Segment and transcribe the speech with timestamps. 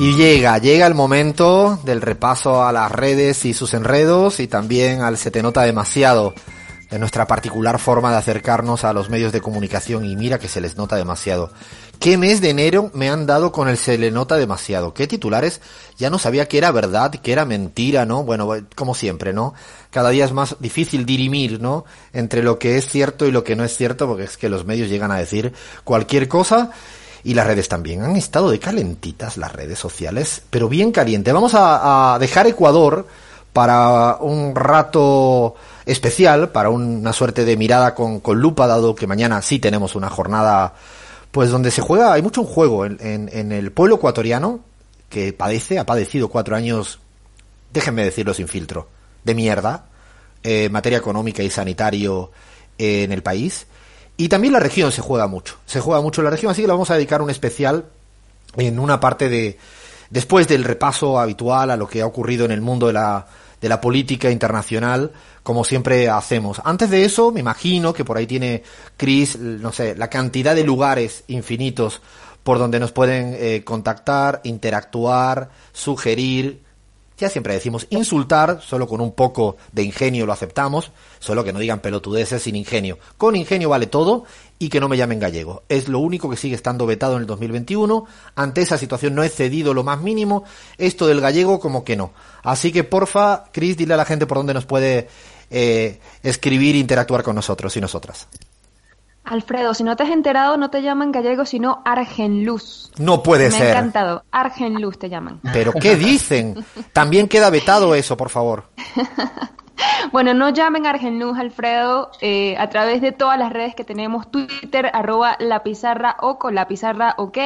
[0.00, 5.00] Y llega, llega el momento del repaso a las redes y sus enredos y también
[5.00, 6.34] al Se te nota demasiado
[6.88, 10.60] de nuestra particular forma de acercarnos a los medios de comunicación y mira que se
[10.60, 11.50] les nota demasiado.
[11.98, 14.94] ¿Qué mes de enero me han dado con el se le nota demasiado?
[14.94, 15.60] ¿Qué titulares?
[15.98, 18.22] Ya no sabía que era verdad, que era mentira, ¿no?
[18.22, 19.52] Bueno, como siempre, ¿no?
[19.90, 21.84] Cada día es más difícil dirimir, ¿no?
[22.12, 24.64] Entre lo que es cierto y lo que no es cierto, porque es que los
[24.64, 26.70] medios llegan a decir cualquier cosa
[27.28, 28.02] y las redes también.
[28.02, 31.30] Han estado de calentitas las redes sociales, pero bien caliente.
[31.30, 33.06] Vamos a, dejar Ecuador
[33.52, 39.58] para un rato especial, para una suerte de mirada con, lupa, dado que mañana sí
[39.58, 40.72] tenemos una jornada,
[41.30, 44.60] pues donde se juega, hay mucho en juego en, en, el pueblo ecuatoriano,
[45.10, 46.98] que padece, ha padecido cuatro años,
[47.74, 48.88] déjenme decirlo sin filtro,
[49.24, 49.84] de mierda,
[50.42, 52.30] eh, en materia económica y sanitario
[52.78, 53.66] eh, en el país.
[54.20, 56.72] Y también la región se juega mucho, se juega mucho la región, así que le
[56.72, 57.84] vamos a dedicar un especial
[58.56, 59.56] en una parte de,
[60.10, 63.26] después del repaso habitual a lo que ha ocurrido en el mundo de la,
[63.60, 65.12] de la política internacional,
[65.44, 66.60] como siempre hacemos.
[66.64, 68.64] Antes de eso, me imagino que por ahí tiene
[68.96, 72.02] Chris, no sé, la cantidad de lugares infinitos
[72.42, 76.62] por donde nos pueden eh, contactar, interactuar, sugerir,
[77.18, 81.58] ya siempre decimos insultar, solo con un poco de ingenio lo aceptamos, solo que no
[81.58, 82.98] digan pelotudeces sin ingenio.
[83.16, 84.24] Con ingenio vale todo
[84.58, 85.64] y que no me llamen gallego.
[85.68, 88.06] Es lo único que sigue estando vetado en el 2021.
[88.36, 90.44] Ante esa situación no he cedido lo más mínimo.
[90.78, 92.12] Esto del gallego como que no.
[92.42, 95.08] Así que porfa, Cris, dile a la gente por dónde nos puede
[95.50, 98.28] eh, escribir e interactuar con nosotros y nosotras.
[99.24, 102.90] Alfredo, si no te has enterado, no te llaman gallego, sino Argenluz.
[102.98, 103.60] No puede ser.
[103.60, 104.24] Me ha encantado.
[104.30, 105.40] Argenluz te llaman.
[105.52, 106.64] ¿Pero qué dicen?
[106.92, 108.64] También queda vetado eso, por favor.
[110.12, 114.90] bueno, no llamen Argenluz, Alfredo, eh, a través de todas las redes que tenemos, Twitter,
[114.92, 117.38] arroba la pizarra o con la pizarra ok,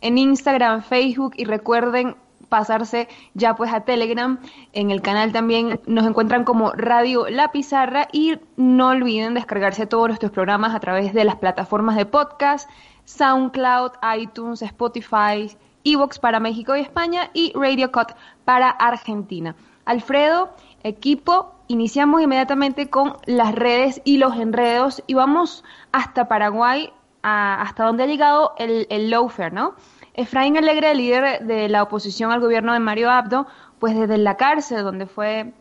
[0.00, 2.16] en Instagram, Facebook y recuerden
[2.54, 4.38] pasarse ya pues a Telegram.
[4.72, 10.06] En el canal también nos encuentran como Radio La Pizarra y no olviden descargarse todos
[10.06, 12.70] nuestros programas a través de las plataformas de podcast,
[13.06, 15.50] SoundCloud, iTunes, Spotify,
[15.82, 18.12] Evox para México y España y Radio Cut
[18.44, 19.56] para Argentina.
[19.84, 20.54] Alfredo,
[20.84, 28.04] equipo, iniciamos inmediatamente con las redes y los enredos y vamos hasta Paraguay, hasta donde
[28.04, 29.74] ha llegado el, el lawfare, ¿no?
[30.14, 33.46] Efraín Alegre, líder de la oposición al gobierno de Mario Abdo,
[33.80, 35.52] pues desde la cárcel donde fue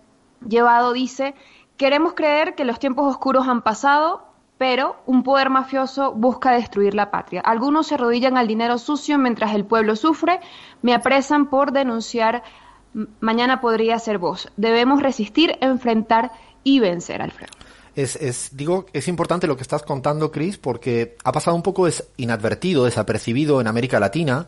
[0.48, 1.34] llevado dice,
[1.76, 4.28] queremos creer que los tiempos oscuros han pasado,
[4.60, 7.42] pero un poder mafioso busca destruir la patria.
[7.42, 10.40] Algunos se arrodillan al dinero sucio mientras el pueblo sufre,
[10.84, 12.44] me apresan por denunciar,
[13.20, 14.52] mañana podría ser vos.
[14.56, 16.32] Debemos resistir, enfrentar
[16.64, 17.54] y vencer, Alfredo
[17.96, 21.88] es, es, digo, es importante lo que estás contando, Chris, porque ha pasado un poco
[21.88, 24.48] es inadvertido, desapercibido en América Latina,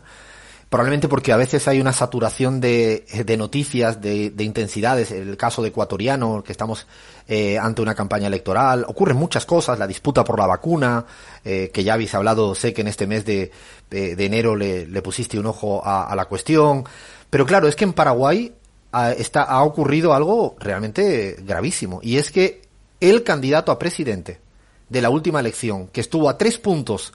[0.68, 5.62] probablemente porque a veces hay una saturación de, de noticias, de, de, intensidades, el caso
[5.62, 6.86] de ecuatoriano, que estamos
[7.28, 11.06] eh, ante una campaña electoral, ocurren muchas cosas, la disputa por la vacuna,
[11.44, 13.52] eh, que ya habéis hablado, sé que en este mes de,
[13.90, 16.84] de, enero le, le, pusiste un ojo a, a, la cuestión,
[17.30, 18.52] pero claro, es que en Paraguay
[18.90, 22.65] ha, está, ha ocurrido algo realmente gravísimo, y es que
[23.00, 24.40] el candidato a presidente
[24.88, 27.12] de la última elección, que estuvo a tres puntos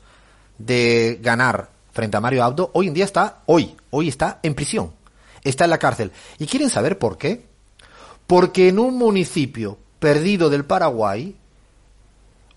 [0.58, 4.92] de ganar frente a Mario Abdo, hoy en día está, hoy, hoy está en prisión,
[5.44, 6.12] está en la cárcel.
[6.38, 7.46] ¿Y quieren saber por qué?
[8.28, 11.36] Porque en un municipio perdido del Paraguay,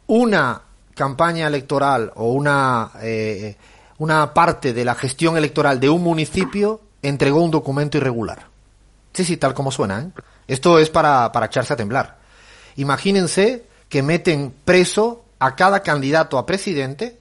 [0.07, 0.63] una
[0.95, 3.57] campaña electoral o una, eh,
[3.99, 8.47] una parte de la gestión electoral de un municipio entregó un documento irregular.
[9.13, 10.01] Sí, sí, tal como suena.
[10.01, 10.11] ¿eh?
[10.47, 12.24] Esto es para, para echarse a temblar.
[12.77, 17.19] Imagínense que meten preso a cada candidato a presidente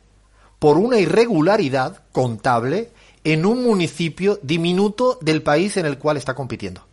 [0.59, 2.91] por una irregularidad contable
[3.23, 6.85] en un municipio diminuto del país en el cual está compitiendo.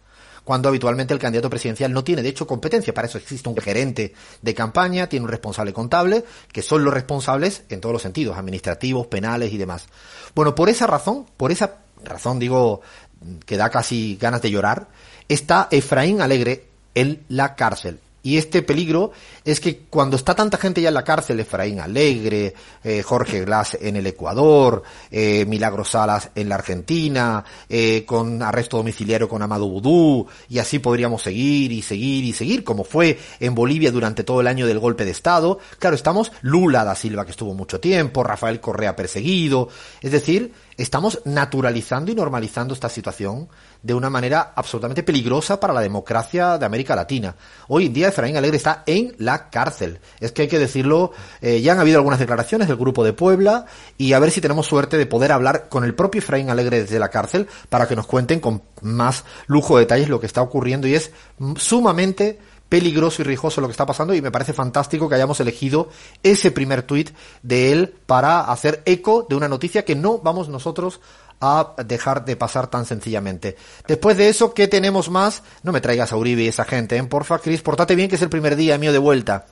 [0.45, 4.15] Cuando habitualmente el candidato presidencial no tiene de hecho competencia, para eso existe un gerente
[4.43, 9.07] de campaña, tiene un responsable contable, que son los responsables en todos los sentidos, administrativos,
[9.07, 9.87] penales y demás.
[10.35, 12.81] Bueno, por esa razón, por esa razón digo
[13.47, 14.89] que da casi ganas de llorar,
[15.29, 19.13] está Efraín Alegre en la cárcel Y este peligro
[19.45, 23.79] es que cuando está tanta gente ya en la cárcel, Efraín Alegre, eh, Jorge Glass
[23.81, 29.69] en el Ecuador, eh, Milagro Salas en la Argentina, eh, con arresto domiciliario con Amado
[29.69, 34.41] Vudú, y así podríamos seguir y seguir y seguir, como fue en Bolivia durante todo
[34.41, 35.59] el año del golpe de Estado.
[35.79, 39.69] Claro, estamos Lula da Silva, que estuvo mucho tiempo, Rafael Correa perseguido,
[40.03, 40.53] es decir,
[40.83, 43.49] estamos naturalizando y normalizando esta situación
[43.83, 47.37] de una manera absolutamente peligrosa para la democracia de América Latina.
[47.69, 50.01] Hoy en día Efraín Alegre está en la cárcel.
[50.21, 51.13] Es que hay que decirlo,
[51.43, 53.67] eh, ya han habido algunas declaraciones del Grupo de Puebla
[53.99, 56.99] y a ver si tenemos suerte de poder hablar con el propio Efraín Alegre desde
[56.99, 60.87] la cárcel para que nos cuenten con más lujo de detalles lo que está ocurriendo
[60.87, 61.11] y es
[61.57, 62.39] sumamente
[62.71, 65.91] peligroso y rijoso lo que está pasando y me parece fantástico que hayamos elegido
[66.23, 67.11] ese primer tuit
[67.43, 71.01] de él para hacer eco de una noticia que no vamos nosotros
[71.41, 73.57] a dejar de pasar tan sencillamente.
[73.89, 75.43] Después de eso, ¿qué tenemos más?
[75.63, 77.03] No me traigas a Uribe y esa gente, ¿eh?
[77.03, 79.47] Porfa, Cris, portate bien que es el primer día mío de vuelta.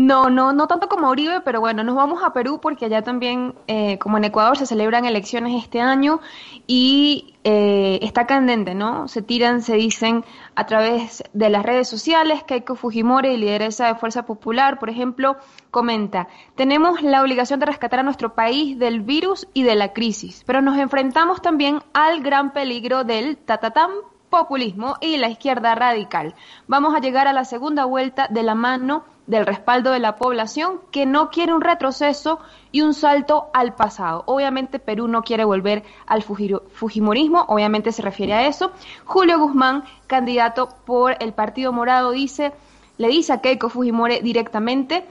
[0.00, 3.54] No, no, no tanto como Uribe, pero bueno, nos vamos a Perú porque allá también,
[3.66, 6.20] eh, como en Ecuador, se celebran elecciones este año
[6.66, 9.08] y eh, está candente, ¿no?
[9.08, 10.24] Se tiran, se dicen
[10.54, 12.42] a través de las redes sociales.
[12.44, 15.36] Keiko Fujimori, lideresa de Fuerza Popular, por ejemplo,
[15.70, 20.44] comenta, tenemos la obligación de rescatar a nuestro país del virus y de la crisis,
[20.46, 23.90] pero nos enfrentamos también al gran peligro del tatatán
[24.30, 26.34] populismo y la izquierda radical.
[26.68, 30.80] Vamos a llegar a la segunda vuelta de la mano del respaldo de la población
[30.90, 32.40] que no quiere un retroceso
[32.72, 34.24] y un salto al pasado.
[34.26, 38.72] Obviamente Perú no quiere volver al fujimorismo, obviamente se refiere a eso.
[39.04, 42.52] Julio Guzmán, candidato por el Partido Morado, dice,
[42.98, 45.06] le dice a Keiko Fujimori directamente,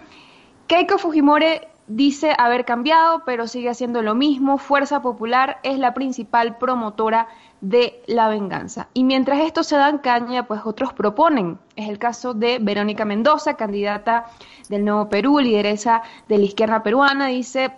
[0.67, 4.57] Keiko Fujimori dice haber cambiado, pero sigue haciendo lo mismo.
[4.57, 7.27] Fuerza Popular es la principal promotora
[7.59, 8.87] de la venganza.
[8.93, 11.57] Y mientras esto se dan caña, pues otros proponen.
[11.75, 14.27] Es el caso de Verónica Mendoza, candidata
[14.69, 17.71] del Nuevo Perú, lideresa de la izquierda peruana, dice,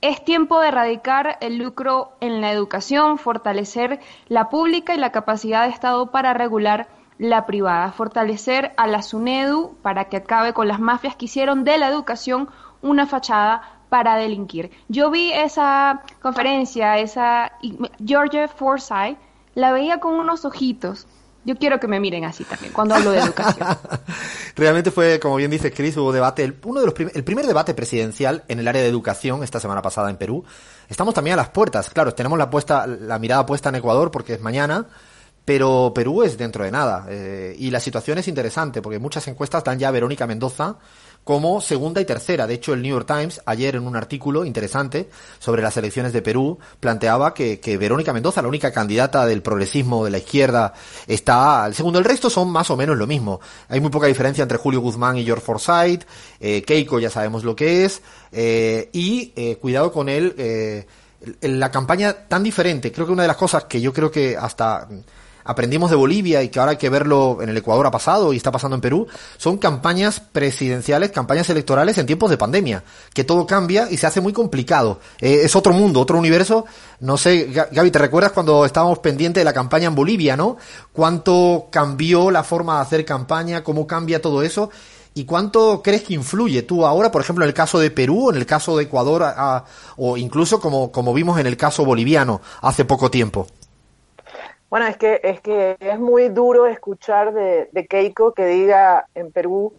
[0.00, 5.64] es tiempo de erradicar el lucro en la educación, fortalecer la pública y la capacidad
[5.64, 6.88] de Estado para regular
[7.18, 11.78] la privada, fortalecer a la SUNEDU para que acabe con las mafias que hicieron de
[11.78, 12.48] la educación
[12.84, 14.70] una fachada para delinquir.
[14.88, 17.52] Yo vi esa conferencia, esa
[18.04, 19.18] Georgia Forsyth,
[19.54, 21.06] la veía con unos ojitos.
[21.46, 23.68] Yo quiero que me miren así también cuando hablo de educación.
[24.56, 27.74] Realmente fue, como bien dice Chris, hubo debate, el, uno de los el primer debate
[27.74, 30.44] presidencial en el área de educación esta semana pasada en Perú.
[30.88, 34.34] Estamos también a las puertas, claro, tenemos la puesta, la mirada puesta en Ecuador porque
[34.34, 34.86] es mañana,
[35.44, 37.06] pero Perú es dentro de nada.
[37.10, 40.78] Eh, y la situación es interesante porque muchas encuestas dan ya Verónica Mendoza
[41.24, 42.46] como segunda y tercera.
[42.46, 46.22] De hecho, el New York Times, ayer en un artículo interesante sobre las elecciones de
[46.22, 50.74] Perú, planteaba que, Verónica Mendoza, la única candidata del progresismo de la izquierda,
[51.06, 51.98] está al segundo.
[51.98, 53.40] El resto son más o menos lo mismo.
[53.68, 56.04] Hay muy poca diferencia entre Julio Guzmán y George Forsyth.
[56.40, 58.02] Eh, Keiko ya sabemos lo que es.
[58.30, 60.86] Eh, y eh, cuidado con él.
[61.40, 62.92] La campaña tan diferente.
[62.92, 64.86] Creo que una de las cosas que yo creo que hasta
[65.44, 68.36] aprendimos de Bolivia y que ahora hay que verlo en el Ecuador ha pasado y
[68.36, 69.06] está pasando en Perú,
[69.36, 72.82] son campañas presidenciales, campañas electorales en tiempos de pandemia,
[73.12, 75.00] que todo cambia y se hace muy complicado.
[75.20, 76.64] Eh, es otro mundo, otro universo.
[77.00, 80.56] No sé, Gaby, ¿te recuerdas cuando estábamos pendientes de la campaña en Bolivia, no?
[80.92, 83.62] ¿Cuánto cambió la forma de hacer campaña?
[83.62, 84.70] ¿Cómo cambia todo eso?
[85.16, 88.36] ¿Y cuánto crees que influye tú ahora, por ejemplo, en el caso de Perú, en
[88.36, 89.24] el caso de Ecuador,
[89.96, 93.46] o incluso como, como vimos en el caso boliviano hace poco tiempo?
[94.74, 99.72] Bueno, es que es que es muy duro escuchar de, Keiko que diga en Perú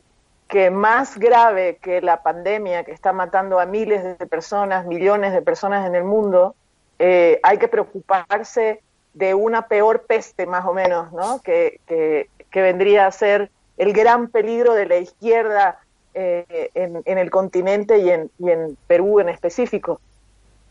[0.47, 5.41] que más grave que la pandemia que está matando a miles de personas, millones de
[5.41, 6.55] personas en el mundo,
[6.97, 8.81] eh, hay que preocuparse
[9.13, 11.41] de una peor peste más o menos, ¿no?
[11.41, 15.77] Que, que, vendría a ser el gran peligro de la izquierda
[16.13, 19.99] eh, en, en, el continente y en, y en Perú en específico.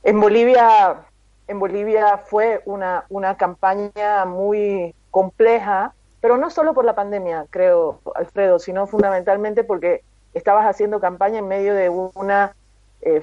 [0.02, 1.04] En Bolivia
[1.46, 8.00] en Bolivia fue una, una campaña muy compleja, pero no solo por la pandemia, creo,
[8.14, 12.56] Alfredo, sino fundamentalmente porque estabas haciendo campaña en medio de una,
[13.02, 13.22] eh,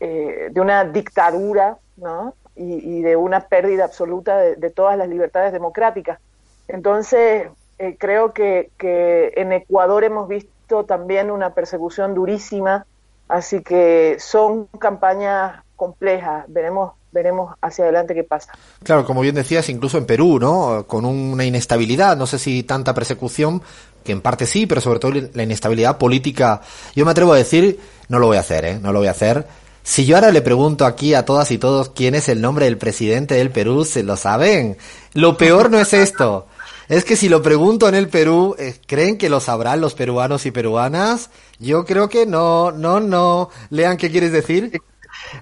[0.00, 2.34] eh, de una dictadura ¿no?
[2.54, 6.20] y, de una pérdida absoluta de, todas las libertades democráticas.
[6.68, 12.86] Entonces, eh, creo que, que en Ecuador hemos visto también una persecución durísima,
[13.28, 16.44] así que son campañas complejas.
[16.48, 18.52] Veremos veremos hacia adelante qué pasa.
[18.82, 20.84] Claro, como bien decías, incluso en Perú, ¿no?
[20.86, 23.62] Con una inestabilidad, no sé si tanta persecución,
[24.02, 26.60] que en parte sí, pero sobre todo la inestabilidad política.
[26.94, 27.78] Yo me atrevo a decir,
[28.08, 28.78] no lo voy a hacer, ¿eh?
[28.80, 29.46] No lo voy a hacer.
[29.82, 32.78] Si yo ahora le pregunto aquí a todas y todos quién es el nombre del
[32.78, 34.76] presidente del Perú, se lo saben.
[35.12, 36.46] Lo peor no es esto.
[36.88, 40.44] Es que si lo pregunto en el Perú, eh, ¿creen que lo sabrán los peruanos
[40.46, 41.30] y peruanas?
[41.58, 43.50] Yo creo que no, no, no.
[43.70, 44.82] Lean, ¿qué quieres decir?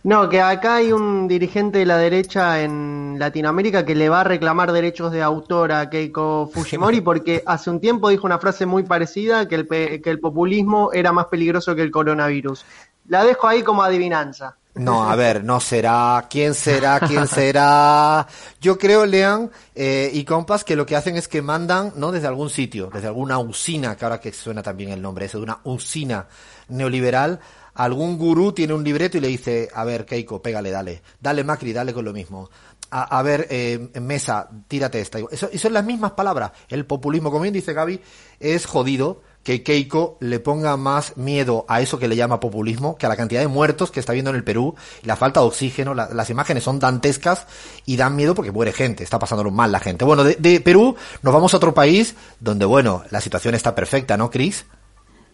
[0.05, 4.25] No, que acá hay un dirigente de la derecha en Latinoamérica que le va a
[4.25, 8.83] reclamar derechos de autor a Keiko Fujimori porque hace un tiempo dijo una frase muy
[8.83, 12.65] parecida, que el, que el populismo era más peligroso que el coronavirus.
[13.09, 14.57] La dejo ahí como adivinanza.
[14.75, 16.27] No, a ver, no será.
[16.31, 16.99] ¿Quién será?
[17.01, 18.27] ¿Quién será?
[18.61, 22.11] Yo creo, Lean eh, y compas, que lo que hacen es que mandan, ¿no?
[22.11, 25.45] Desde algún sitio, desde alguna usina, que ahora que suena también el nombre, eso de
[25.45, 26.27] una usina
[26.69, 27.39] neoliberal,
[27.75, 31.03] algún gurú tiene un libreto y le dice, a ver, Keiko, pégale, dale.
[31.21, 32.51] Dale, Macri, dale con lo mismo.
[32.95, 35.19] A, ver, eh, Mesa, tírate esta.
[35.31, 36.53] Eso, y son las mismas palabras.
[36.69, 37.99] El populismo, como bien dice Gaby,
[38.39, 43.07] es jodido que Keiko le ponga más miedo a eso que le llama populismo que
[43.07, 45.95] a la cantidad de muertos que está viendo en el Perú la falta de oxígeno.
[45.95, 47.47] las imágenes son dantescas
[47.87, 50.05] y dan miedo porque muere gente, está pasándolo mal la gente.
[50.05, 54.19] Bueno, de, de Perú nos vamos a otro país donde, bueno, la situación está perfecta,
[54.19, 54.67] ¿no, Cris?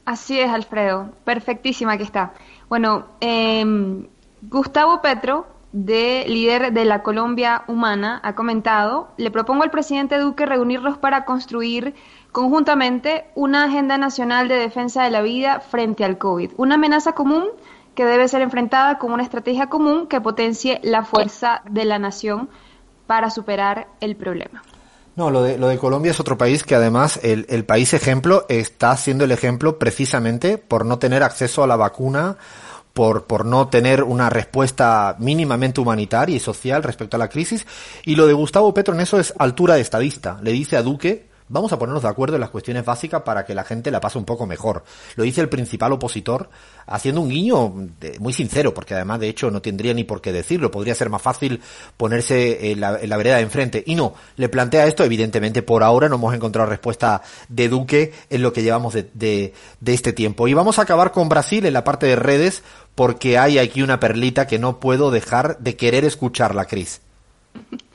[0.08, 1.10] Así es, Alfredo.
[1.24, 2.32] Perfectísima que está.
[2.70, 4.06] Bueno, em,
[4.40, 10.46] Gustavo Petro, de líder de la Colombia Humana, ha comentado, le propongo al presidente Duque
[10.46, 11.94] reunirlos para construir
[12.32, 17.44] conjuntamente una agenda nacional de defensa de la vida frente al COVID, una amenaza común
[17.94, 22.48] que debe ser enfrentada con una estrategia común que potencie la fuerza de la nación
[23.06, 24.62] para superar el problema.
[25.18, 28.96] No, lo de, lo de Colombia es otro país que además el, país ejemplo está
[28.96, 32.36] siendo el ejemplo precisamente por no tener acceso a la vacuna,
[32.92, 37.66] por, por no tener una respuesta mínimamente humanitaria y social respecto a la crisis.
[38.04, 40.38] Y lo de Gustavo Petro en eso es altura de estadista.
[40.40, 43.54] Le dice a Duque vamos a ponernos de acuerdo en las cuestiones básicas para que
[43.54, 44.84] la gente la pase un poco mejor.
[45.16, 46.48] Lo dice el principal opositor
[46.86, 47.72] haciendo un guiño
[48.18, 51.22] muy sincero, porque además de hecho no tendría ni por qué decirlo, podría ser más
[51.22, 51.60] fácil
[51.96, 53.82] ponerse en la, vereda de enfrente.
[53.86, 58.42] Y no, le plantea esto, evidentemente por ahora no hemos encontrado respuesta de Duque en
[58.42, 59.54] lo que llevamos de, de,
[59.86, 60.48] este tiempo.
[60.48, 62.62] Y vamos a acabar con Brasil en la parte de redes,
[62.94, 67.00] porque hay aquí una perlita que no puedo dejar de querer escucharla, Cris.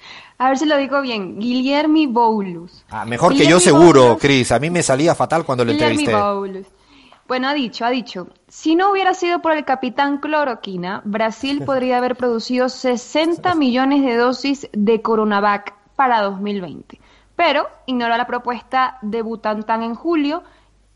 [0.44, 1.40] A ver si lo digo bien.
[1.40, 2.84] Guillermo Boulos.
[2.90, 4.52] Ah, mejor que yo seguro, Cris.
[4.52, 6.14] A mí me salía fatal cuando lo entrevisté.
[6.14, 6.68] Boulos.
[7.30, 11.98] Bueno, ha dicho, ha dicho, si no hubiera sido por el capitán Cloroquina, Brasil podría
[11.98, 17.00] haber producido 60 millones de dosis de Coronavac para 2020.
[17.38, 20.44] Pero ignora la propuesta de Butantan en julio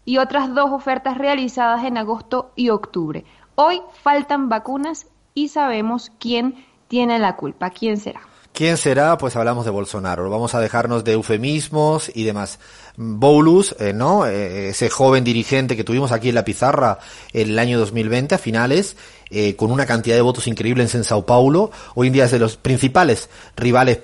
[0.04, 3.24] y otras dos ofertas realizadas en agosto y octubre.
[3.56, 7.70] Hoy faltan vacunas y sabemos quién tiene la culpa.
[7.70, 8.20] ¿Quién será?
[8.54, 9.18] ¿Quién será?
[9.18, 10.30] Pues hablamos de Bolsonaro.
[10.30, 12.60] Vamos a dejarnos de eufemismos y demás.
[12.96, 14.26] Boulos, eh, ¿no?
[14.26, 16.98] Eh, ese joven dirigente que tuvimos aquí en la pizarra
[17.34, 18.98] en el año 2020 a finales,
[19.30, 21.70] eh, con una cantidad de votos increíbles en Sao Paulo.
[21.94, 24.00] Hoy en día es de los principales rivales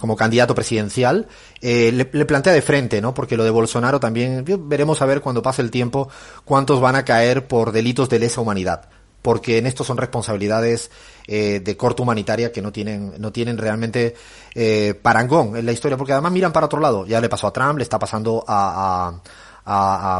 [0.00, 1.28] como candidato presidencial.
[1.60, 3.14] Le, le, plantea de frente, ¿no?
[3.14, 6.08] Porque lo de Bolsonaro también veremos a ver cuando pase el tiempo
[6.44, 8.88] cuántos van a caer por delitos de lesa humanidad
[9.28, 10.90] porque en esto son responsabilidades
[11.26, 14.14] eh, de corte humanitaria que no tienen, no tienen realmente
[14.54, 17.04] eh, parangón en la historia, porque además miran para otro lado.
[17.04, 19.20] Ya le pasó a Trump, le está pasando a, a,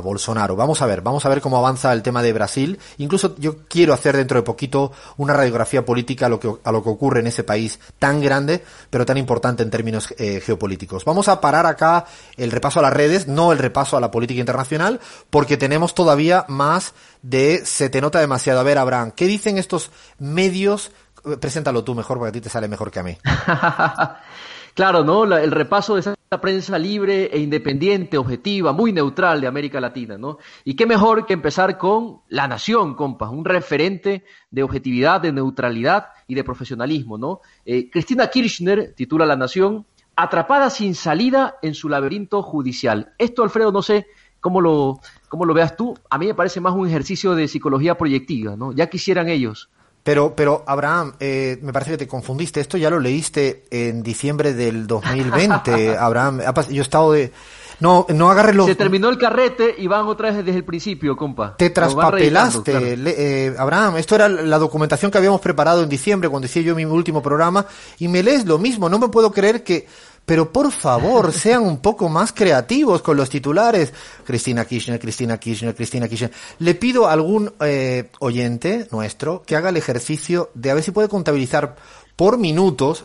[0.02, 0.56] Bolsonaro.
[0.56, 2.78] Vamos a ver, vamos a ver cómo avanza el tema de Brasil.
[2.98, 6.82] Incluso yo quiero hacer dentro de poquito una radiografía política a lo que, a lo
[6.82, 11.04] que ocurre en ese país tan grande, pero tan importante en términos eh, geopolíticos.
[11.04, 12.04] Vamos a parar acá
[12.36, 15.00] el repaso a las redes, no el repaso a la política internacional,
[15.30, 18.60] porque tenemos todavía más de se te nota demasiado.
[18.60, 20.92] A ver, Abraham, ¿qué dicen estos medios?
[21.40, 23.18] Preséntalo tú mejor, porque a ti te sale mejor que a mí.
[24.78, 25.24] Claro, ¿no?
[25.24, 30.38] el repaso de esa prensa libre e independiente, objetiva, muy neutral de América Latina, ¿no?
[30.62, 36.10] Y qué mejor que empezar con La Nación, compas, un referente de objetividad, de neutralidad
[36.28, 37.40] y de profesionalismo, ¿no?
[37.64, 43.14] Eh, Cristina Kirchner titula La Nación, atrapada sin salida en su laberinto judicial.
[43.18, 44.06] Esto, Alfredo, no sé
[44.38, 45.98] cómo lo, cómo lo veas tú.
[46.08, 48.70] A mí me parece más un ejercicio de psicología proyectiva, ¿no?
[48.70, 49.70] Ya quisieran ellos
[50.02, 52.60] pero, pero Abraham, eh, me parece que te confundiste.
[52.60, 56.40] Esto ya lo leíste en diciembre del 2020, Abraham.
[56.70, 57.32] Yo he estado de...
[57.80, 58.66] No, no agarres los...
[58.66, 61.56] Se terminó el carrete y van otra vez desde el principio, compa.
[61.56, 63.98] Te traspapelaste, eh, Abraham.
[63.98, 67.66] Esto era la documentación que habíamos preparado en diciembre cuando hice yo mi último programa
[67.98, 68.88] y me lees lo mismo.
[68.88, 69.86] No me puedo creer que
[70.28, 73.94] pero por favor, sean un poco más creativos con los titulares.
[74.24, 76.30] Cristina Kirchner, Cristina Kirchner, Cristina Kirchner.
[76.58, 80.90] Le pido a algún eh, oyente nuestro que haga el ejercicio de a ver si
[80.90, 81.76] puede contabilizar
[82.14, 83.04] por minutos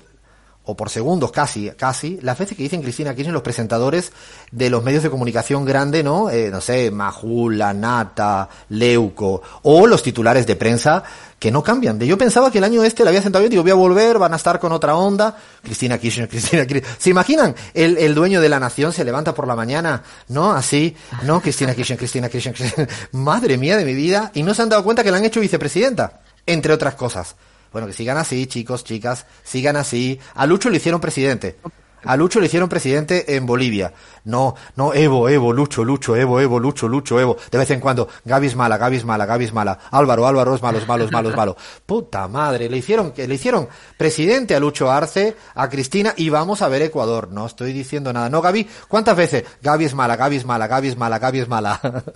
[0.65, 4.13] o por segundos casi, casi, las veces que dicen Cristina Kirchner los presentadores
[4.51, 6.29] de los medios de comunicación grande, ¿no?
[6.29, 11.03] Eh, no sé, Majula, Nata, Leuco, o los titulares de prensa
[11.38, 12.00] que no cambian.
[12.00, 14.32] Yo pensaba que el año este la había sentado bien, digo, voy a volver, van
[14.32, 15.36] a estar con otra onda.
[15.62, 16.96] Cristina Kirchner, Cristina Kirchner.
[16.98, 17.53] ¿Se imaginan?
[17.74, 20.53] El, el dueño de la nación se levanta por la mañana, ¿no?
[20.53, 21.41] Así, ¿no?
[21.41, 22.88] Cristina Kirchner, Cristina Kirchner, Cristina.
[23.12, 24.32] Madre mía de mi vida.
[24.34, 27.36] Y no se han dado cuenta que la han hecho vicepresidenta, entre otras cosas.
[27.74, 30.20] Bueno, que sigan así, chicos, chicas, sigan así.
[30.36, 31.58] A Lucho le hicieron presidente.
[32.06, 33.94] A Lucho le hicieron presidente en Bolivia.
[34.25, 37.38] No, no, Evo, Evo, Lucho, Lucho, Evo, Evo, Lucho, Lucho, Evo.
[37.50, 39.80] De vez en cuando, Gaby es mala, Gaby es mala, Gaby es mala.
[39.89, 41.58] Álvaro, Álvaro es malo, es malo, es malo, es malo.
[41.86, 46.68] Puta madre, le hicieron, le hicieron presidente a Lucho Arce, a Cristina y vamos a
[46.68, 47.30] ver Ecuador.
[47.32, 48.30] No estoy diciendo nada.
[48.30, 49.46] No, Gaby, ¿cuántas veces?
[49.62, 51.80] Gaby es mala, Gaby es mala, Gaby es mala, Gaby es mala.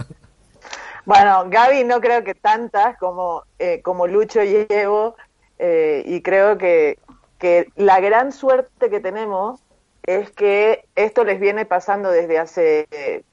[1.07, 5.15] Bueno, Gaby no creo que tantas como, eh, como Lucho y Evo,
[5.59, 6.99] eh, y creo que,
[7.37, 9.59] que la gran suerte que tenemos
[10.03, 13.23] es que esto les viene pasando desde hace eh,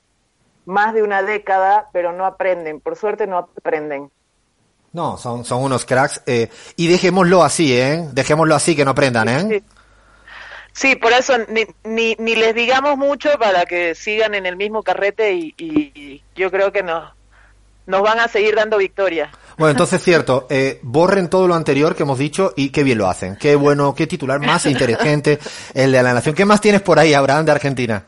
[0.66, 4.10] más de una década, pero no aprenden, por suerte no aprenden.
[4.92, 6.22] No, son, son unos cracks.
[6.26, 8.08] Eh, y dejémoslo así, ¿eh?
[8.12, 9.40] Dejémoslo así, que no aprendan, ¿eh?
[9.48, 9.64] Sí,
[10.72, 14.82] sí por eso ni, ni, ni, les digamos mucho para que sigan en el mismo
[14.82, 17.12] carrete y, y yo creo que nos,
[17.86, 19.30] nos van a seguir dando victoria.
[19.56, 23.08] Bueno, entonces cierto, eh, borren todo lo anterior que hemos dicho y qué bien lo
[23.08, 23.36] hacen.
[23.36, 25.38] Qué bueno, qué titular más inteligente
[25.74, 26.34] el de la nación.
[26.34, 28.06] ¿Qué más tienes por ahí, Abraham, de Argentina?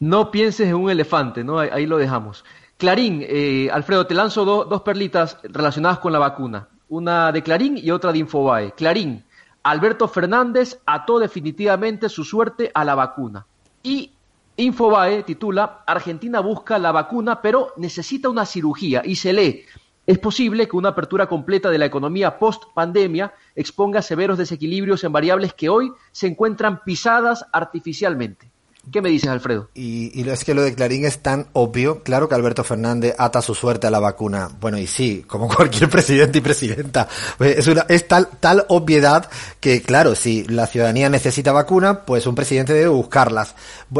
[0.00, 1.60] No pienses en un elefante, ¿no?
[1.60, 2.44] Ahí, ahí lo dejamos.
[2.76, 6.68] Clarín, eh, Alfredo, te lanzo do, dos perlitas relacionadas con la vacuna.
[6.88, 8.72] Una de Clarín y otra de Infobae.
[8.72, 9.24] Clarín,
[9.62, 13.46] Alberto Fernández ató definitivamente su suerte a la vacuna.
[13.84, 14.10] Y
[14.56, 19.02] Infobae titula Argentina busca la vacuna, pero necesita una cirugía.
[19.04, 19.64] Y se lee,
[20.06, 25.12] es posible que una apertura completa de la economía post pandemia exponga severos desequilibrios en
[25.12, 28.51] variables que hoy se encuentran pisadas artificialmente.
[28.90, 29.68] ¿Qué me dices, Alfredo?
[29.74, 32.02] Y, y, es que lo de Clarín es tan obvio.
[32.02, 34.50] Claro que Alberto Fernández ata su suerte a la vacuna.
[34.60, 37.06] Bueno, y sí, como cualquier presidente y presidenta.
[37.38, 42.34] Es, una, es tal, tal obviedad que, claro, si la ciudadanía necesita vacuna, pues un
[42.34, 43.54] presidente debe buscarlas.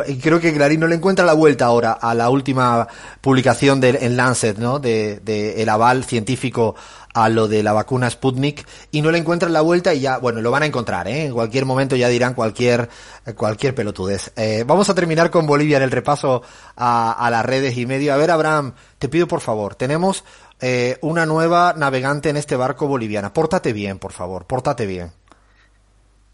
[0.08, 2.88] Y creo que Clarín no le encuentra la vuelta ahora a la última
[3.20, 4.80] publicación de, en Lancet, ¿no?
[4.80, 6.74] De, de el aval científico
[7.14, 10.40] a lo de la vacuna Sputnik y no le encuentran la vuelta y ya, bueno,
[10.40, 11.26] lo van a encontrar, ¿eh?
[11.26, 12.88] En cualquier momento ya dirán cualquier,
[13.36, 14.32] cualquier pelotudez.
[14.36, 16.42] Eh, vamos a terminar con Bolivia en el repaso
[16.76, 18.14] a, a, las redes y medio.
[18.14, 20.24] A ver, Abraham, te pido por favor, tenemos
[20.64, 23.32] eh, una nueva navegante en este barco boliviana.
[23.32, 25.10] Pórtate bien, por favor, pórtate bien.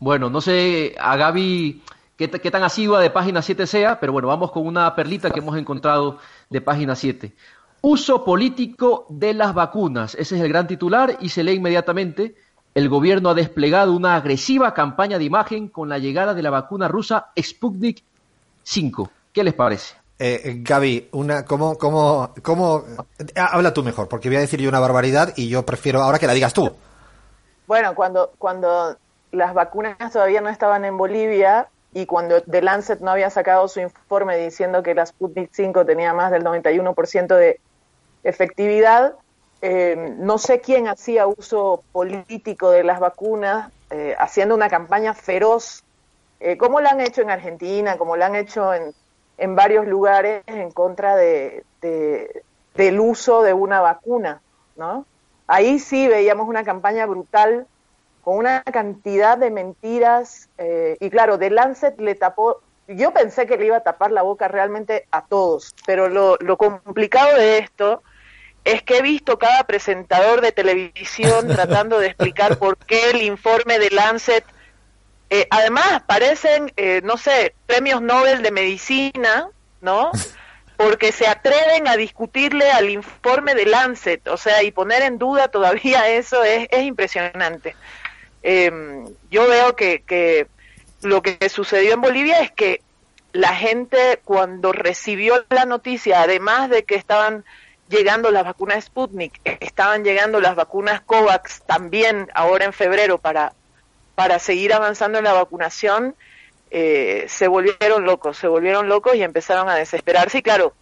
[0.00, 1.82] Bueno, no sé a Gaby
[2.16, 5.40] qué, qué tan asidua de página 7 sea, pero bueno, vamos con una perlita que
[5.40, 6.18] hemos encontrado
[6.50, 7.34] de página 7.
[7.80, 10.14] Uso político de las vacunas.
[10.14, 12.34] Ese es el gran titular y se lee inmediatamente.
[12.74, 16.88] El gobierno ha desplegado una agresiva campaña de imagen con la llegada de la vacuna
[16.88, 18.02] rusa Sputnik
[18.62, 19.10] 5.
[19.32, 19.94] ¿Qué les parece?
[20.18, 22.84] Eh, Gaby, una, ¿cómo, cómo, cómo,
[23.36, 26.26] habla tú mejor, porque voy a decir yo una barbaridad y yo prefiero ahora que
[26.26, 26.72] la digas tú.
[27.68, 28.96] Bueno, cuando, cuando
[29.30, 33.80] las vacunas todavía no estaban en Bolivia y cuando The Lancet no había sacado su
[33.80, 37.60] informe diciendo que la Sputnik 5 tenía más del 91% de
[38.24, 39.14] efectividad.
[39.60, 45.82] Eh, no sé quién hacía uso político de las vacunas, eh, haciendo una campaña feroz,
[46.40, 48.94] eh, como la han hecho en Argentina, como la han hecho en,
[49.36, 54.40] en varios lugares en contra de, de, del uso de una vacuna,
[54.76, 55.04] ¿no?
[55.48, 57.66] Ahí sí veíamos una campaña brutal
[58.22, 60.50] con una cantidad de mentiras
[61.00, 64.48] y claro, The Lancet le tapó yo pensé que le iba a tapar la boca
[64.48, 68.02] realmente a todos, pero lo, lo, complicado de esto
[68.64, 73.78] es que he visto cada presentador de televisión tratando de explicar por qué el informe
[73.78, 74.44] de Lancet,
[75.30, 79.48] eh, además parecen, eh, no sé, premios Nobel de medicina,
[79.82, 80.10] ¿no?
[80.78, 85.48] Porque se atreven a discutirle al informe de Lancet, o sea, y poner en duda
[85.48, 87.76] todavía eso es, es impresionante.
[88.42, 90.46] Eh, yo veo que, que
[91.02, 92.82] lo que sucedió en Bolivia es que
[93.32, 97.44] la gente cuando recibió la noticia, además de que estaban
[97.88, 103.52] llegando las vacunas Sputnik, estaban llegando las vacunas COVAX también ahora en febrero para,
[104.14, 106.14] para seguir avanzando en la vacunación,
[106.70, 110.38] eh, se volvieron locos, se volvieron locos y empezaron a desesperarse.
[110.38, 110.74] Y claro,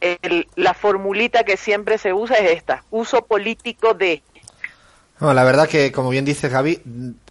[0.00, 4.22] el, la formulita que siempre se usa es esta, uso político de...
[5.20, 6.82] No, la verdad que, como bien dice Javi,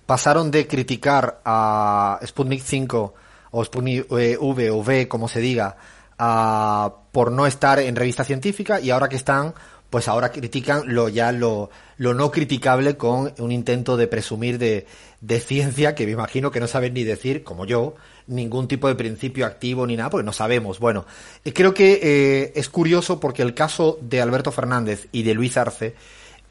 [0.06, 3.14] pasaron de criticar a Sputnik 5
[3.52, 5.78] o Sputnik V o V, como se diga,
[6.18, 9.54] a, por no estar en revista científica y ahora que están
[9.92, 14.88] pues ahora critican lo ya lo, lo no criticable con un intento de presumir de,
[15.20, 18.96] de ciencia que me imagino que no saben ni decir, como yo, ningún tipo de
[18.96, 20.80] principio activo ni nada, porque no sabemos.
[20.80, 21.06] Bueno,
[21.44, 25.58] eh, creo que eh, es curioso porque el caso de Alberto Fernández y de Luis
[25.58, 25.94] Arce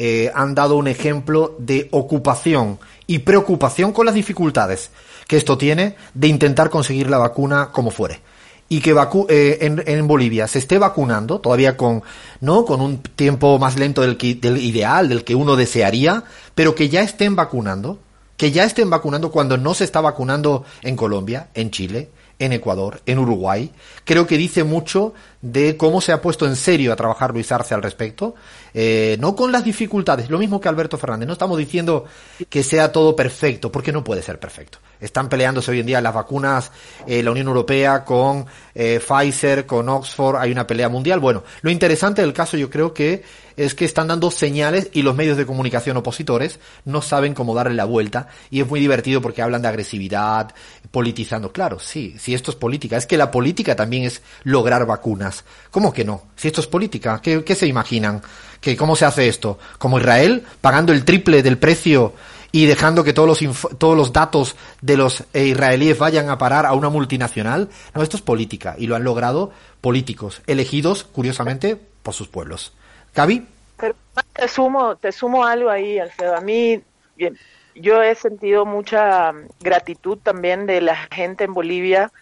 [0.02, 4.90] eh, han dado un ejemplo de ocupación y preocupación con las dificultades
[5.28, 8.22] que esto tiene de intentar conseguir la vacuna como fuere
[8.70, 8.96] y que
[9.28, 12.02] eh, en, en, Bolivia se esté vacunando, todavía con,
[12.40, 12.64] ¿no?
[12.64, 16.88] con un tiempo más lento del, que, del ideal, del que uno desearía, pero que
[16.88, 17.98] ya estén vacunando,
[18.38, 22.08] que ya estén vacunando cuando no se está vacunando en Colombia, en Chile,
[22.38, 23.70] en Ecuador, en Uruguay.
[24.04, 27.74] Creo que dice mucho de cómo se ha puesto en serio a trabajar Luis Arce
[27.74, 28.34] al respecto,
[28.74, 31.26] eh, no con las dificultades, lo mismo que Alberto Fernández.
[31.26, 32.04] No estamos diciendo
[32.48, 34.78] que sea todo perfecto, porque no puede ser perfecto.
[35.00, 36.70] Están peleándose hoy en día las vacunas,
[37.06, 41.20] eh, la Unión Europea con eh, Pfizer, con Oxford, hay una pelea mundial.
[41.20, 43.22] Bueno, lo interesante del caso yo creo que
[43.56, 47.74] es que están dando señales y los medios de comunicación opositores no saben cómo darle
[47.74, 50.54] la vuelta y es muy divertido porque hablan de agresividad,
[50.90, 51.52] politizando.
[51.52, 55.29] Claro, sí, si esto es política, es que la política también es lograr vacunas.
[55.70, 56.22] ¿Cómo que no?
[56.36, 58.22] Si esto es política, ¿qué, se imaginan?
[58.60, 59.58] ¿Que ¿Cómo se hace esto?
[59.78, 62.14] ¿Como Israel, pagando el triple del precio
[62.52, 66.66] y dejando que todos los, todos los datos de los eh, israelíes vayan a parar
[66.66, 67.68] a una multinacional.
[67.94, 72.72] No, esto es política y lo han logrado políticos, elegidos, curiosamente, por sus pueblos.
[73.14, 73.46] Gaby.
[73.76, 73.94] Pero
[74.32, 76.36] te sumo, te sumo algo ahí, Alfredo.
[76.36, 76.82] A mí,
[77.16, 77.38] bien,
[77.74, 82.12] yo he sentido mucha gratitud también de la gente en Bolivia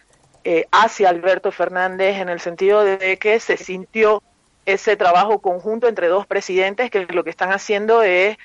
[0.43, 4.23] eh, hacia Alberto Fernández en el sentido de que se sintió
[4.65, 8.37] ese trabajo conjunto entre dos presidentes que lo que están haciendo es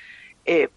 [0.46, 0.68] eh,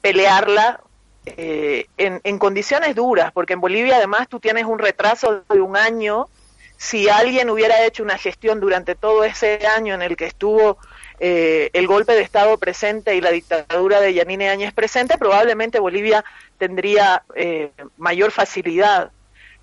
[0.00, 0.80] pelearla
[1.26, 5.76] eh, en, en, condiciones duras, porque en Bolivia además tú tienes un retraso de un
[5.76, 6.28] año.
[6.76, 10.78] Si alguien hubiera hecho una gestión durante todo ese año en el que estuvo
[11.22, 16.24] eh, el golpe de Estado presente y la dictadura de Yanine Áñez presente, probablemente Bolivia
[16.56, 19.12] tendría eh, mayor facilidad.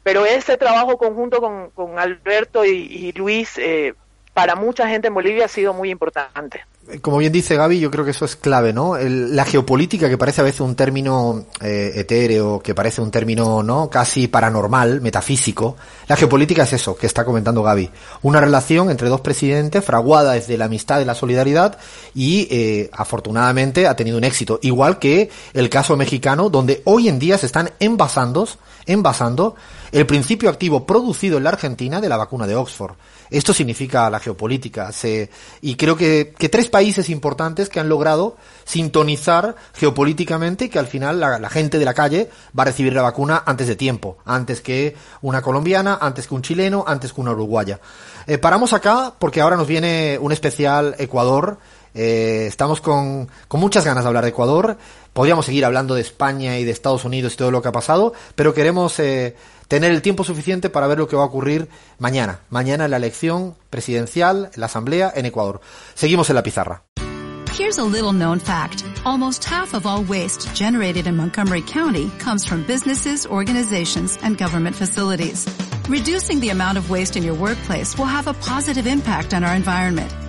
[0.08, 3.94] Pero ese trabajo conjunto con, con Alberto y, Luis eh,
[4.34, 6.62] para mucha gente en Bolivia ha sido muy importante
[7.02, 8.98] como bien dice Gaby, yo creo que eso es clave, ¿no?
[8.98, 13.90] la geopolítica, que parece a veces un término eh, etéreo, que parece un término, ¿no?
[13.90, 15.76] Casi paranormal, metafísico.
[16.08, 17.90] La geopolítica es eso, que está comentando Gaby.
[18.22, 21.78] Una relación entre dos presidentes fraguada desde la amistad y la solidaridad
[22.16, 24.60] y, eh, afortunadamente, ha tenido un éxito.
[24.62, 28.48] Igual que el caso mexicano, donde hoy en día se están envasando,
[28.86, 29.56] envasando
[29.92, 32.96] el principio activo producido en la Argentina de la vacuna de Oxford.
[33.30, 34.90] Esto significa la geopolítica.
[35.62, 40.88] Y creo que, que, tres países importantes que han logrado sintonizar geopolíticamente y que al
[40.88, 44.18] final la, la, gente de la calle va a recibir la vacuna antes de tiempo,
[44.26, 47.80] antes que una colombiana, antes que un chileno, antes que una uruguaya.
[48.28, 51.58] Eh, paramos acá porque ahora nos viene un especial Ecuador.
[51.98, 54.78] Eh, estamos con, con muchas ganas de hablar de Ecuador.
[55.14, 58.14] Podríamos seguir hablando de España y de Estados Unidos y todo lo que ha pasado,
[58.36, 59.36] pero queremos eh,
[59.68, 62.42] tener el tiempo suficiente para ver lo que va a ocurrir mañana.
[62.52, 65.60] Mañana la elección presidencial, la asamblea en Ecuador.
[65.96, 66.84] Seguimos en la pizarra.
[67.58, 68.86] Here's a little known fact.
[69.04, 74.76] Almost half of all waste generated in Montgomery County comes from businesses, organizations, and government
[74.76, 75.48] facilities.
[75.90, 79.56] Reducing the amount of waste in your workplace will have a positive impact on our
[79.56, 80.27] environment.